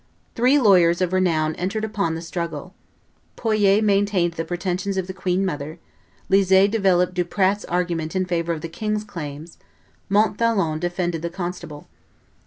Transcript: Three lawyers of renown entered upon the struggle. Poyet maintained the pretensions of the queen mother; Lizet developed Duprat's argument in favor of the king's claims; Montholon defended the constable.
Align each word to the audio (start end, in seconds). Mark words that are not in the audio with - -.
Three 0.33 0.57
lawyers 0.57 0.99
of 0.99 1.13
renown 1.13 1.53
entered 1.57 1.85
upon 1.85 2.15
the 2.15 2.23
struggle. 2.23 2.73
Poyet 3.37 3.83
maintained 3.83 4.33
the 4.33 4.43
pretensions 4.43 4.97
of 4.97 5.05
the 5.05 5.13
queen 5.13 5.45
mother; 5.45 5.77
Lizet 6.27 6.71
developed 6.71 7.13
Duprat's 7.13 7.65
argument 7.65 8.15
in 8.15 8.25
favor 8.25 8.51
of 8.51 8.61
the 8.61 8.67
king's 8.67 9.03
claims; 9.03 9.59
Montholon 10.09 10.79
defended 10.79 11.21
the 11.21 11.29
constable. 11.29 11.87